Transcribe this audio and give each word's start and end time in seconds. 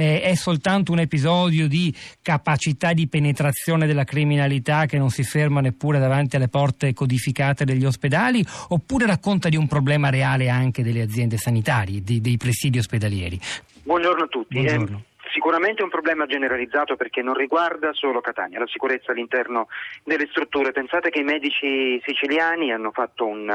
eh, 0.00 0.22
è 0.22 0.34
soltanto 0.34 0.92
un 0.92 0.98
episodio 0.98 1.68
di 1.68 1.94
capacità 2.22 2.94
di 2.94 3.06
penetrazione 3.06 3.86
della 3.86 4.04
criminalità 4.04 4.86
che 4.86 4.96
non 4.96 5.10
si 5.10 5.22
ferma 5.22 5.60
neppure 5.60 5.98
davanti 5.98 6.36
alle 6.36 6.48
porte 6.48 6.94
codificate 6.94 7.66
degli 7.66 7.84
ospedali 7.84 8.42
oppure 8.68 9.04
racconta 9.04 9.50
di 9.50 9.56
un 9.56 9.68
problema 9.68 10.08
reale 10.08 10.48
anche 10.48 10.82
delle 10.82 11.02
aziende 11.02 11.36
sanitarie, 11.36 12.00
di, 12.00 12.22
dei 12.22 12.38
presidi 12.38 12.78
ospedalieri? 12.78 13.38
Buongiorno 13.82 14.24
a 14.24 14.26
tutti. 14.26 14.54
Buongiorno. 14.54 14.96
Eh, 14.96 15.28
sicuramente 15.32 15.82
è 15.82 15.84
un 15.84 15.90
problema 15.90 16.24
generalizzato 16.24 16.96
perché 16.96 17.20
non 17.20 17.34
riguarda 17.34 17.92
solo 17.92 18.22
Catania, 18.22 18.58
la 18.58 18.66
sicurezza 18.68 19.12
all'interno 19.12 19.68
delle 20.02 20.28
strutture. 20.30 20.72
Pensate 20.72 21.10
che 21.10 21.20
i 21.20 21.24
medici 21.24 22.00
siciliani 22.04 22.72
hanno 22.72 22.90
fatto 22.90 23.26
un, 23.26 23.48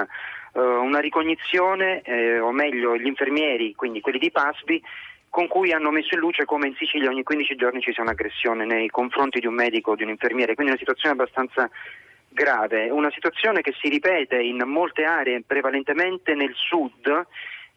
uh, 0.54 0.60
una 0.60 1.00
ricognizione, 1.00 2.02
eh, 2.02 2.40
o 2.40 2.52
meglio 2.52 2.96
gli 2.98 3.08
infermieri, 3.08 3.74
quindi 3.74 4.00
quelli 4.00 4.20
di 4.20 4.32
Pasbi, 4.32 4.82
con 5.36 5.50
cui 5.50 5.74
hanno 5.74 5.92
messo 5.92 6.14
in 6.14 6.22
luce 6.22 6.46
come 6.46 6.68
in 6.68 6.76
Sicilia 6.76 7.10
ogni 7.10 7.24
15 7.24 7.56
giorni 7.56 7.82
ci 7.82 7.92
sia 7.92 8.04
un'aggressione 8.04 8.64
nei 8.64 8.88
confronti 8.88 9.42
di 9.42 9.48
un 9.48 9.54
medico 9.54 9.92
o 9.92 9.96
di 9.96 10.04
un 10.04 10.08
infermiere, 10.08 10.54
quindi 10.54 10.72
una 10.72 10.80
situazione 10.80 11.14
abbastanza 11.14 11.70
grave, 12.30 12.90
una 12.90 13.12
situazione 13.12 13.60
che 13.60 13.74
si 13.78 13.90
ripete 13.90 14.42
in 14.42 14.64
molte 14.66 15.04
aree, 15.04 15.44
prevalentemente 15.46 16.36
nel 16.36 16.54
sud, 16.56 17.28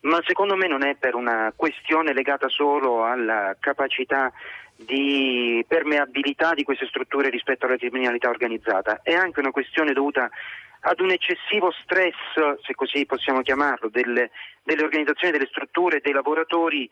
ma 0.03 0.23
secondo 0.25 0.55
me 0.55 0.69
non 0.69 0.85
è 0.85 0.95
per 0.95 1.17
una 1.17 1.53
questione 1.57 2.13
legata 2.13 2.49
solo 2.49 3.05
alla 3.05 3.57
capacità 3.59 4.33
di 4.77 5.65
permeabilità 5.67 6.55
di 6.55 6.63
queste 6.63 6.87
strutture 6.87 7.29
rispetto 7.29 7.67
alla 7.67 7.77
criminalità 7.77 8.29
organizzata, 8.29 9.01
è 9.03 9.15
anche 9.15 9.41
una 9.41 9.51
questione 9.51 9.93
dovuta 9.93 10.31
ad 10.81 11.01
un 11.01 11.11
eccessivo 11.11 11.71
stress, 11.83 12.15
se 12.63 12.75
così 12.75 13.05
possiamo 13.07 13.43
chiamarlo, 13.43 13.89
delle, 13.89 14.31
delle 14.63 14.83
organizzazioni, 14.83 15.33
delle 15.33 15.49
strutture, 15.51 16.01
dei 16.01 16.13
lavoratori 16.13 16.89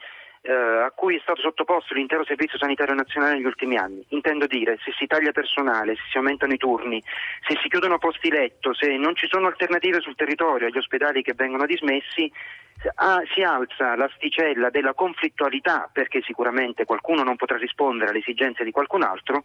eh, 0.47 0.53
a 0.53 0.93
cui 0.95 1.17
è 1.17 1.21
stato 1.23 1.41
sottoposto 1.41 1.95
l'intero 1.95 2.25
Servizio 2.25 2.59
Sanitario 2.59 2.95
Nazionale 2.95 3.35
negli 3.35 3.47
ultimi 3.47 3.77
anni. 3.77 4.05
Intendo 4.11 4.47
dire, 4.47 4.79
se 4.85 4.93
si 4.97 5.07
taglia 5.07 5.33
personale, 5.33 5.97
se 5.97 6.03
si 6.11 6.17
aumentano 6.17 6.53
i 6.53 6.57
turni, 6.59 7.03
se 7.47 7.59
si 7.61 7.69
chiudono 7.69 7.99
posti 7.99 8.31
letto, 8.31 8.73
se 8.73 8.97
non 8.97 9.17
ci 9.17 9.27
sono 9.29 9.49
alternative 9.49 10.01
sul 10.01 10.15
territorio 10.15 10.69
agli 10.69 10.79
ospedali 10.79 11.23
che 11.23 11.35
vengono 11.35 11.67
dismessi, 11.67 12.31
ah, 12.97 13.23
si 13.35 13.43
alza 13.43 13.97
l'asticella 13.97 14.71
della 14.71 14.95
conflittualità 14.95 15.89
perché 15.93 16.23
sicuramente 16.23 16.85
qualcuno 16.85 17.23
non 17.23 17.37
potrà 17.37 17.57
rispondere 17.57 18.11
alle 18.11 18.21
esigenze 18.21 18.65
di 18.65 18.71
qualcun 18.71 19.03
altro 19.03 19.43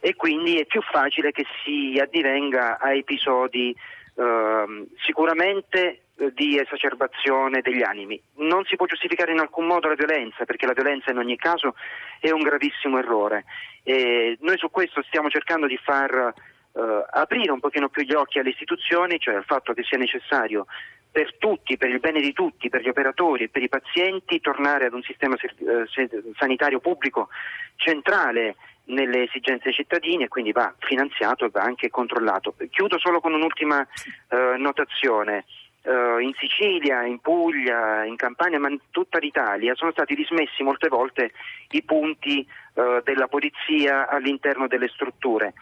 e 0.00 0.14
quindi 0.14 0.58
è 0.58 0.66
più 0.66 0.80
facile 0.82 1.32
che 1.32 1.44
si 1.64 1.98
addivenga 2.00 2.78
a 2.78 2.94
episodi 2.94 3.74
eh, 4.14 4.86
sicuramente 5.04 6.02
di 6.34 6.58
esacerbazione 6.58 7.60
degli 7.60 7.82
animi. 7.82 8.20
Non 8.36 8.64
si 8.64 8.76
può 8.76 8.86
giustificare 8.86 9.32
in 9.32 9.38
alcun 9.38 9.66
modo 9.66 9.88
la 9.88 9.94
violenza, 9.94 10.44
perché 10.44 10.66
la 10.66 10.72
violenza 10.72 11.10
in 11.10 11.18
ogni 11.18 11.36
caso 11.36 11.74
è 12.20 12.30
un 12.30 12.40
gravissimo 12.40 12.98
errore. 12.98 13.44
E 13.84 14.36
noi 14.40 14.58
su 14.58 14.70
questo 14.70 15.02
stiamo 15.02 15.30
cercando 15.30 15.66
di 15.66 15.76
far 15.76 16.12
eh, 16.12 17.04
aprire 17.10 17.52
un 17.52 17.60
pochino 17.60 17.88
più 17.88 18.02
gli 18.02 18.14
occhi 18.14 18.38
alle 18.38 18.50
istituzioni, 18.50 19.18
cioè 19.20 19.36
al 19.36 19.44
fatto 19.44 19.72
che 19.72 19.84
sia 19.84 19.98
necessario 19.98 20.66
per 21.10 21.36
tutti, 21.38 21.76
per 21.76 21.88
il 21.88 22.00
bene 22.00 22.20
di 22.20 22.32
tutti, 22.32 22.68
per 22.68 22.82
gli 22.82 22.88
operatori 22.88 23.44
e 23.44 23.48
per 23.48 23.62
i 23.62 23.68
pazienti, 23.68 24.40
tornare 24.40 24.86
ad 24.86 24.92
un 24.92 25.02
sistema 25.02 25.36
eh, 25.36 26.34
sanitario 26.36 26.80
pubblico 26.80 27.28
centrale 27.76 28.56
nelle 28.88 29.24
esigenze 29.24 29.64
dei 29.64 29.72
cittadini 29.72 30.24
e 30.24 30.28
quindi 30.28 30.52
va 30.52 30.74
finanziato 30.78 31.44
e 31.44 31.50
va 31.50 31.62
anche 31.62 31.88
controllato. 31.90 32.54
Chiudo 32.70 32.98
solo 32.98 33.20
con 33.20 33.32
un'ultima 33.32 33.86
eh, 34.28 34.56
notazione. 34.58 35.44
Uh, 35.80 36.18
in 36.18 36.34
Sicilia, 36.36 37.04
in 37.04 37.20
Puglia, 37.20 38.04
in 38.04 38.16
Campania, 38.16 38.58
ma 38.58 38.68
in 38.68 38.78
tutta 38.90 39.18
l'Italia 39.18 39.74
sono 39.74 39.92
stati 39.92 40.14
dismessi 40.14 40.62
molte 40.62 40.88
volte 40.88 41.32
i 41.70 41.82
punti 41.82 42.46
uh, 42.74 43.00
della 43.04 43.28
polizia 43.28 44.06
all'interno 44.06 44.66
delle 44.66 44.88
strutture. 44.88 45.54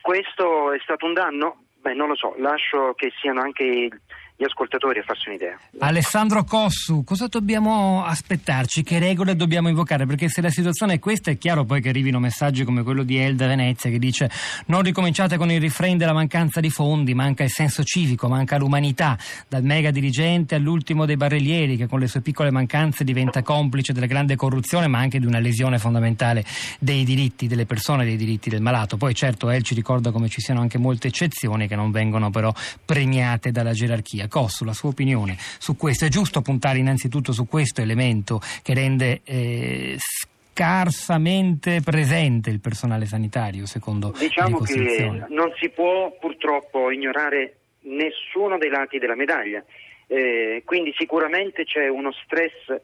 Questo 0.00 0.72
è 0.72 0.78
stato 0.78 1.04
un 1.04 1.12
danno? 1.12 1.64
Beh, 1.80 1.92
non 1.92 2.08
lo 2.08 2.14
so, 2.14 2.34
lascio 2.38 2.94
che 2.94 3.12
siano 3.20 3.42
anche 3.42 3.90
gli 4.38 4.44
ascoltatori 4.44 5.00
a 5.00 5.02
farsi 5.02 5.30
un'idea. 5.30 5.58
Alessandro 5.80 6.44
Cossu, 6.44 7.02
cosa 7.02 7.26
dobbiamo 7.26 8.04
aspettarci? 8.04 8.84
Che 8.84 9.00
regole 9.00 9.34
dobbiamo 9.34 9.68
invocare? 9.68 10.06
Perché 10.06 10.28
se 10.28 10.40
la 10.40 10.50
situazione 10.50 10.94
è 10.94 10.98
questa 11.00 11.32
è 11.32 11.38
chiaro 11.38 11.64
poi 11.64 11.80
che 11.80 11.88
arrivino 11.88 12.20
messaggi 12.20 12.62
come 12.62 12.84
quello 12.84 13.02
di 13.02 13.18
Elda 13.18 13.48
Venezia 13.48 13.90
che 13.90 13.98
dice 13.98 14.30
non 14.66 14.82
ricominciate 14.82 15.36
con 15.38 15.50
il 15.50 15.60
refrain 15.60 15.98
della 15.98 16.12
mancanza 16.12 16.60
di 16.60 16.70
fondi, 16.70 17.14
manca 17.14 17.42
il 17.42 17.50
senso 17.50 17.82
civico, 17.82 18.28
manca 18.28 18.58
l'umanità, 18.58 19.18
dal 19.48 19.64
mega 19.64 19.90
dirigente 19.90 20.54
all'ultimo 20.54 21.04
dei 21.04 21.16
barellieri 21.16 21.76
che 21.76 21.88
con 21.88 21.98
le 21.98 22.06
sue 22.06 22.20
piccole 22.20 22.52
mancanze 22.52 23.02
diventa 23.02 23.42
complice 23.42 23.92
della 23.92 24.06
grande 24.06 24.36
corruzione 24.36 24.86
ma 24.86 25.00
anche 25.00 25.18
di 25.18 25.26
una 25.26 25.40
lesione 25.40 25.80
fondamentale 25.80 26.44
dei 26.78 27.02
diritti 27.02 27.48
delle 27.48 27.66
persone, 27.66 28.04
dei 28.04 28.16
diritti 28.16 28.50
del 28.50 28.62
malato. 28.62 28.96
Poi 28.96 29.16
certo 29.16 29.50
El 29.50 29.64
ci 29.64 29.74
ricorda 29.74 30.12
come 30.12 30.28
ci 30.28 30.40
siano 30.40 30.60
anche 30.60 30.78
molte 30.78 31.08
eccezioni 31.08 31.66
che 31.66 31.74
non 31.74 31.90
vengono 31.90 32.30
però 32.30 32.54
premiate 32.84 33.50
dalla 33.50 33.72
gerarchia. 33.72 34.26
Cossu, 34.28 34.64
la 34.64 34.72
sua 34.72 34.90
opinione 34.90 35.36
su 35.38 35.76
questo. 35.76 36.04
È 36.04 36.08
giusto 36.08 36.42
puntare 36.42 36.78
innanzitutto 36.78 37.32
su 37.32 37.46
questo 37.46 37.80
elemento 37.80 38.40
che 38.62 38.74
rende 38.74 39.20
eh, 39.24 39.96
scarsamente 39.98 41.80
presente 41.82 42.50
il 42.50 42.60
personale 42.60 43.06
sanitario, 43.06 43.66
secondo 43.66 44.12
diciamo 44.18 44.58
che 44.60 45.24
non 45.28 45.52
si 45.56 45.68
può 45.70 46.16
purtroppo 46.18 46.90
ignorare 46.90 47.56
nessuno 47.82 48.58
dei 48.58 48.70
lati 48.70 48.98
della 48.98 49.14
medaglia. 49.14 49.64
Eh, 50.06 50.62
quindi 50.64 50.94
sicuramente 50.96 51.64
c'è 51.64 51.86
uno 51.88 52.10
stress 52.12 52.80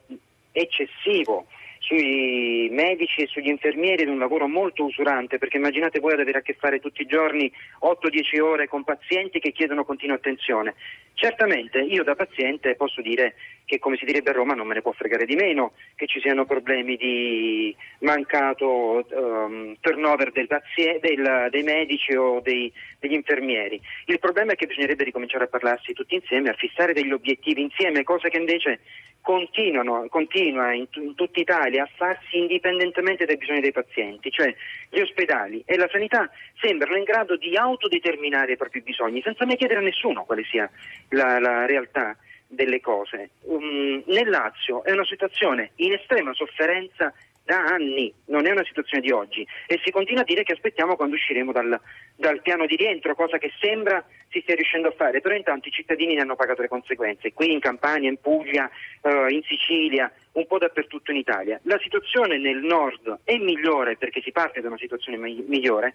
eccessivo 0.51 1.47
sui 1.85 2.67
medici 2.71 3.21
e 3.21 3.27
sugli 3.27 3.47
infermieri 3.47 4.03
ed 4.03 4.09
un 4.09 4.17
lavoro 4.17 4.47
molto 4.47 4.83
usurante 4.83 5.37
perché 5.37 5.57
immaginate 5.57 5.99
voi 5.99 6.13
ad 6.13 6.19
avere 6.19 6.39
a 6.39 6.41
che 6.41 6.55
fare 6.59 6.79
tutti 6.79 7.01
i 7.01 7.05
giorni 7.05 7.51
8-10 7.81 8.41
ore 8.41 8.67
con 8.67 8.83
pazienti 8.83 9.39
che 9.39 9.51
chiedono 9.51 9.85
continua 9.85 10.15
attenzione. 10.15 10.73
Certamente 11.13 11.79
io 11.79 12.03
da 12.03 12.15
paziente 12.15 12.75
posso 12.75 13.01
dire 13.01 13.35
che 13.65 13.79
come 13.79 13.97
si 13.97 14.05
direbbe 14.05 14.31
a 14.31 14.33
Roma 14.33 14.53
non 14.53 14.67
me 14.67 14.75
ne 14.75 14.81
può 14.81 14.91
fregare 14.91 15.25
di 15.25 15.35
meno 15.35 15.73
che 15.95 16.07
ci 16.07 16.19
siano 16.19 16.45
problemi 16.45 16.97
di 16.97 17.75
mancato 17.99 19.05
um, 19.09 19.75
turnover 19.79 20.31
del 20.31 20.47
paziente, 20.47 21.07
del, 21.07 21.47
dei 21.49 21.63
medici 21.63 22.15
o 22.15 22.41
dei, 22.41 22.71
degli 22.99 23.13
infermieri. 23.13 23.79
Il 24.05 24.19
problema 24.19 24.53
è 24.53 24.55
che 24.55 24.67
bisognerebbe 24.67 25.03
ricominciare 25.03 25.45
a 25.45 25.47
parlarsi 25.47 25.93
tutti 25.93 26.15
insieme, 26.15 26.49
a 26.49 26.53
fissare 26.53 26.93
degli 26.93 27.11
obiettivi 27.11 27.61
insieme, 27.61 28.03
cosa 28.03 28.27
che 28.27 28.37
invece 28.37 28.79
continuano, 29.25 30.05
continua 30.07 30.71
in, 30.71 30.87
t- 30.87 30.97
in 30.97 31.15
tutta 31.15 31.39
Italia 31.39 31.74
a 31.79 31.89
farsi 31.95 32.37
indipendentemente 32.37 33.25
dai 33.25 33.37
bisogni 33.37 33.61
dei 33.61 33.71
pazienti, 33.71 34.31
cioè 34.31 34.53
gli 34.89 34.99
ospedali 34.99 35.63
e 35.65 35.77
la 35.77 35.89
sanità 35.91 36.29
sembrano 36.59 36.97
in 36.97 37.03
grado 37.03 37.35
di 37.37 37.55
autodeterminare 37.55 38.53
i 38.53 38.57
propri 38.57 38.81
bisogni 38.81 39.21
senza 39.21 39.45
mai 39.45 39.57
chiedere 39.57 39.79
a 39.79 39.83
nessuno 39.83 40.23
quale 40.23 40.43
sia 40.43 40.69
la, 41.09 41.39
la 41.39 41.65
realtà 41.65 42.15
delle 42.47 42.79
cose. 42.79 43.31
Um, 43.41 44.03
nel 44.07 44.29
Lazio 44.29 44.83
è 44.83 44.91
una 44.91 45.05
situazione 45.05 45.71
in 45.75 45.93
estrema 45.93 46.33
sofferenza 46.33 47.13
da 47.43 47.63
anni, 47.63 48.11
non 48.25 48.47
è 48.47 48.51
una 48.51 48.63
situazione 48.65 49.03
di 49.03 49.11
oggi 49.11 49.47
e 49.67 49.79
si 49.83 49.91
continua 49.91 50.21
a 50.21 50.25
dire 50.25 50.41
che 50.41 50.53
aspettiamo 50.53 50.95
quando 50.95 51.15
usciremo 51.15 51.51
dal, 51.51 51.79
dal, 52.15 52.41
piano 52.41 52.65
di 52.65 52.75
rientro, 52.75 53.13
cosa 53.13 53.37
che 53.37 53.51
sembra 53.59 54.03
si 54.35 54.41
stia 54.41 54.55
riuscendo 54.55 54.89
a 54.89 54.91
fare, 54.91 55.21
però 55.21 55.33
intanto 55.33 55.69
i 55.69 55.71
cittadini 55.71 56.13
ne 56.13 56.21
hanno 56.21 56.35
pagato 56.35 56.61
le 56.61 56.67
conseguenze, 56.67 57.31
qui 57.31 57.53
in 57.53 57.59
Campania, 57.59 58.09
in 58.09 58.19
Puglia, 58.19 58.69
uh, 59.01 59.27
in 59.29 59.41
Sicilia, 59.43 60.11
un 60.33 60.45
po' 60.45 60.57
dappertutto 60.57 61.11
in 61.11 61.17
Italia. 61.17 61.57
La 61.63 61.79
situazione 61.81 62.37
nel 62.37 62.57
nord 62.57 63.19
è 63.23 63.37
migliore 63.37 63.95
perché 63.95 64.21
si 64.21 64.31
parte 64.31 64.59
da 64.59 64.67
una 64.67 64.77
situazione 64.77 65.17
migliore, 65.17 65.93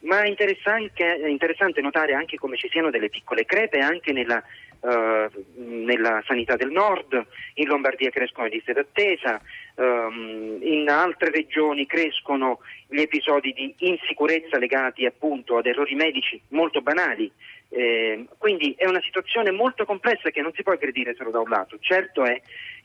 ma 0.00 0.22
è 0.22 0.28
interessante, 0.28 1.80
notare 1.80 2.12
anche 2.12 2.36
come 2.36 2.56
ci 2.56 2.68
siano 2.68 2.90
delle 2.90 3.08
piccole 3.08 3.46
crepe 3.46 3.78
anche 3.78 4.12
nella 4.12 4.42
Uh, 4.82 5.30
nella 5.54 6.24
sanità 6.26 6.56
del 6.56 6.72
nord, 6.72 7.14
in 7.54 7.68
Lombardia 7.68 8.10
crescono 8.10 8.48
le 8.48 8.54
liste 8.54 8.72
d'attesa, 8.72 9.40
um, 9.76 10.58
in 10.60 10.88
altre 10.88 11.30
regioni 11.30 11.86
crescono 11.86 12.58
gli 12.88 13.00
episodi 13.00 13.52
di 13.52 13.72
insicurezza 13.78 14.58
legati 14.58 15.06
appunto 15.06 15.56
ad 15.56 15.66
errori 15.66 15.94
medici 15.94 16.40
molto 16.48 16.80
banali. 16.80 17.30
Eh, 17.74 18.26
quindi 18.36 18.74
è 18.76 18.86
una 18.86 19.00
situazione 19.00 19.50
molto 19.50 19.86
complessa 19.86 20.28
che 20.28 20.42
non 20.42 20.52
si 20.52 20.62
può 20.62 20.74
aggredire 20.74 21.14
solo 21.14 21.30
da 21.30 21.40
un 21.40 21.48
lato. 21.48 21.78
Certo 21.80 22.22
è 22.24 22.38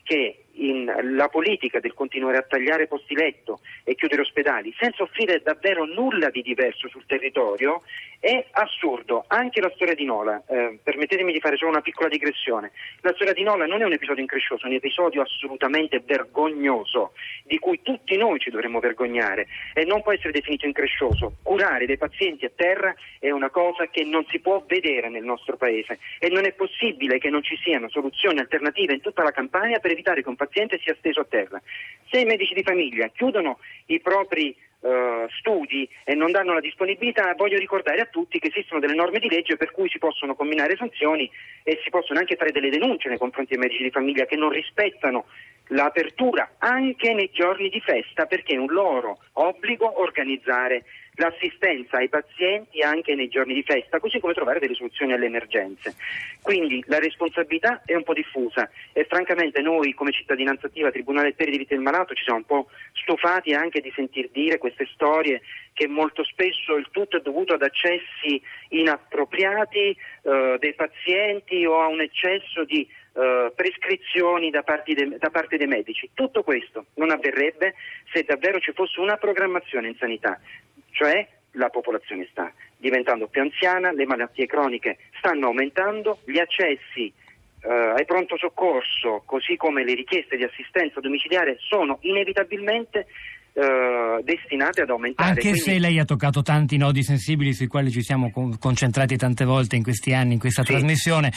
che 0.07 0.43
la 1.03 1.27
politica 1.27 1.79
del 1.79 1.93
continuare 1.93 2.37
a 2.37 2.41
tagliare 2.41 2.87
posti 2.87 3.13
letto 3.13 3.59
e 3.83 3.93
chiudere 3.93 4.21
ospedali 4.21 4.73
senza 4.79 5.03
offrire 5.03 5.41
davvero 5.43 5.85
nulla 5.85 6.29
di 6.29 6.41
diverso 6.41 6.87
sul 6.87 7.05
territorio 7.05 7.83
è 8.19 8.43
assurdo. 8.51 9.25
Anche 9.27 9.61
la 9.61 9.71
storia 9.75 9.93
di 9.93 10.05
Nola, 10.05 10.41
eh, 10.47 10.79
permettetemi 10.81 11.31
di 11.31 11.39
fare 11.39 11.57
solo 11.57 11.71
una 11.71 11.81
piccola 11.81 12.09
digressione, 12.09 12.71
la 13.01 13.13
storia 13.13 13.33
di 13.33 13.43
Nola 13.43 13.67
non 13.67 13.81
è 13.81 13.85
un 13.85 13.93
episodio 13.93 14.21
increscioso, 14.21 14.65
è 14.65 14.69
un 14.69 14.75
episodio 14.75 15.21
assolutamente 15.21 16.01
vergognoso 16.03 17.13
di 17.43 17.59
cui 17.59 17.81
tutti 17.83 18.17
noi 18.17 18.39
ci 18.39 18.49
dovremmo 18.49 18.79
vergognare 18.79 19.47
e 19.73 19.85
non 19.85 20.01
può 20.01 20.13
essere 20.13 20.31
definito 20.31 20.65
increscioso. 20.65 21.35
Curare 21.43 21.85
dei 21.85 21.97
pazienti 21.97 22.45
a 22.45 22.51
terra 22.55 22.95
è 23.19 23.29
una 23.29 23.49
cosa 23.49 23.87
che 23.87 24.03
non 24.03 24.25
si 24.29 24.39
può 24.39 24.63
vedere 24.67 25.09
nel 25.09 25.23
nostro 25.23 25.57
paese 25.57 25.99
e 26.17 26.29
non 26.29 26.45
è 26.45 26.53
possibile 26.53 27.19
che 27.19 27.29
non 27.29 27.43
ci 27.43 27.57
siano 27.57 27.89
soluzioni 27.89 28.39
alternative 28.39 28.93
in 28.93 29.01
tutta 29.01 29.21
la 29.21 29.31
campagna 29.31 29.77
per 29.77 29.91
evitare 29.97 30.21
che 30.21 30.29
un 30.29 30.35
paziente 30.35 30.79
sia 30.83 30.95
steso 30.99 31.21
a 31.21 31.25
terra. 31.27 31.61
Se 32.09 32.19
i 32.19 32.25
medici 32.25 32.53
di 32.53 32.63
famiglia 32.63 33.07
chiudono 33.09 33.59
i 33.87 33.99
propri 33.99 34.55
Uh, 34.79 35.27
studi 35.39 35.89
e 36.03 36.13
non 36.13 36.31
danno 36.31 36.53
la 36.53 36.59
disponibilità, 36.59 37.33
voglio 37.35 37.57
ricordare 37.57 37.99
a 37.99 38.05
tutti 38.05 38.37
che 38.37 38.49
esistono 38.49 38.79
delle 38.79 38.93
norme 38.93 39.17
di 39.17 39.27
legge 39.27 39.57
per 39.57 39.71
cui 39.71 39.89
si 39.89 39.97
possono 39.97 40.35
combinare 40.35 40.75
sanzioni 40.77 41.27
e 41.63 41.79
si 41.83 41.89
possono 41.89 42.19
anche 42.19 42.35
fare 42.35 42.51
delle 42.51 42.69
denunce 42.69 43.09
nei 43.09 43.17
confronti 43.17 43.55
dei 43.55 43.63
medici 43.63 43.81
di 43.81 43.89
famiglia 43.89 44.25
che 44.25 44.35
non 44.35 44.51
rispettano 44.51 45.25
l'apertura 45.69 46.57
anche 46.59 47.13
nei 47.15 47.31
giorni 47.33 47.69
di 47.69 47.81
festa 47.81 48.27
perché 48.27 48.53
è 48.53 48.59
un 48.59 48.71
loro 48.71 49.17
obbligo 49.33 49.99
organizzare 49.99 50.83
l'assistenza 51.17 51.97
ai 51.97 52.09
pazienti 52.09 52.81
anche 52.81 53.15
nei 53.15 53.27
giorni 53.27 53.53
di 53.53 53.63
festa, 53.63 53.99
così 53.99 54.19
come 54.19 54.33
trovare 54.33 54.59
delle 54.59 54.75
soluzioni 54.75 55.13
alle 55.13 55.25
emergenze. 55.25 55.95
Quindi 56.41 56.83
la 56.87 56.99
responsabilità 56.99 57.81
è 57.85 57.95
un 57.95 58.03
po' 58.03 58.13
diffusa 58.13 58.69
e 58.93 59.05
francamente 59.05 59.61
noi 59.61 59.93
come 59.93 60.11
cittadinanza 60.11 60.67
attiva, 60.67 60.91
Tribunale 60.91 61.33
per 61.33 61.47
i 61.47 61.51
diritti 61.51 61.73
del 61.73 61.83
malato, 61.83 62.13
ci 62.13 62.23
siamo 62.23 62.39
un 62.39 62.45
po' 62.45 62.67
stufati 62.93 63.53
anche 63.53 63.81
di 63.81 63.91
sentir 63.95 64.29
dire 64.31 64.57
queste 64.57 64.87
storie 64.93 65.41
che 65.73 65.87
molto 65.87 66.23
spesso 66.23 66.75
il 66.75 66.87
tutto 66.91 67.17
è 67.17 67.21
dovuto 67.21 67.53
ad 67.53 67.61
accessi 67.61 68.41
inappropriati 68.69 69.95
eh, 70.23 70.57
dei 70.59 70.73
pazienti 70.73 71.65
o 71.65 71.81
a 71.81 71.87
un 71.87 72.01
eccesso 72.01 72.63
di 72.63 72.87
Uh, 73.17 73.51
prescrizioni 73.55 74.51
da, 74.51 74.63
de, 74.85 75.17
da, 75.17 75.31
parte 75.31 75.57
dei 75.57 75.65
medici. 75.65 76.07
Tutto 76.13 76.43
questo 76.43 76.85
non 76.97 77.09
avverrebbe 77.09 77.73
se 78.13 78.21
davvero 78.21 78.59
ci 78.59 78.73
fosse 78.73 78.99
una 78.99 79.17
programmazione 79.17 79.87
in 79.87 79.95
sanità, 79.97 80.39
cioè 80.97 81.27
la 81.51 81.69
popolazione 81.69 82.27
sta 82.31 82.51
diventando 82.77 83.27
più 83.27 83.41
anziana, 83.41 83.91
le 83.91 84.05
malattie 84.05 84.47
croniche 84.47 84.97
stanno 85.17 85.47
aumentando, 85.47 86.19
gli 86.25 86.39
accessi 86.39 87.11
uh, 87.63 87.95
ai 87.95 88.05
pronto 88.05 88.37
soccorso, 88.37 89.21
così 89.25 89.55
come 89.55 89.83
le 89.83 89.93
richieste 89.93 90.37
di 90.37 90.43
assistenza 90.43 90.99
domiciliare, 90.99 91.57
sono 91.59 91.97
inevitabilmente 92.01 93.05
eh, 93.57 94.21
destinate 94.21 94.81
ad 94.81 94.89
aumentare. 94.91 95.29
Anche 95.29 95.41
Quindi... 95.41 95.59
se 95.61 95.79
lei 95.79 95.97
ha 95.97 96.05
toccato 96.05 96.43
tanti 96.43 96.77
nodi 96.77 97.01
sensibili 97.01 97.53
sui 97.53 97.65
quali 97.65 97.89
ci 97.89 98.03
siamo 98.03 98.31
concentrati 98.59 99.17
tante 99.17 99.45
volte 99.45 99.75
in 99.75 99.81
questi 99.81 100.13
anni, 100.13 100.33
in 100.33 100.39
questa 100.39 100.61
sì. 100.61 100.73
trasmissione, 100.73 101.31